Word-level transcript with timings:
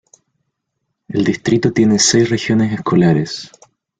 El 1.09 1.23
distrito 1.25 1.71
tiene 1.73 1.99
seis 1.99 2.27
regiones 2.31 2.73
escolares. 2.73 3.51